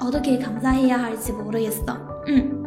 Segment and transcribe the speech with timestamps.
[0.00, 2.64] 어떻게감사해야할지모르겠어嗯。